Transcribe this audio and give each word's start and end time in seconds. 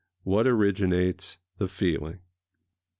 What 0.23 0.47
originates 0.47 1.37
the 1.59 1.67
feeling? 1.67 2.21